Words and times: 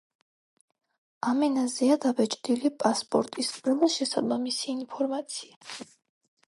ამ 1.31 1.43
ენაზეა 1.47 1.97
დაბეჭდილი 2.07 2.73
პასპორტის 2.85 3.55
ყველა 3.59 3.93
შესაბამისი 3.97 4.71
ინფორმაცია. 4.77 5.91